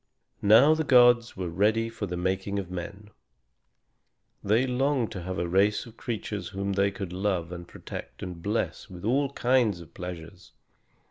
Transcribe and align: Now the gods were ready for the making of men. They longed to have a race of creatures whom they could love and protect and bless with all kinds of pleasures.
Now 0.41 0.73
the 0.73 0.83
gods 0.83 1.37
were 1.37 1.47
ready 1.51 1.87
for 1.87 2.07
the 2.07 2.17
making 2.17 2.57
of 2.57 2.71
men. 2.71 3.11
They 4.43 4.65
longed 4.65 5.11
to 5.11 5.21
have 5.21 5.37
a 5.37 5.47
race 5.47 5.85
of 5.85 5.95
creatures 5.95 6.47
whom 6.47 6.73
they 6.73 6.89
could 6.89 7.13
love 7.13 7.51
and 7.51 7.67
protect 7.67 8.23
and 8.23 8.41
bless 8.41 8.89
with 8.89 9.05
all 9.05 9.29
kinds 9.33 9.79
of 9.79 9.93
pleasures. 9.93 10.53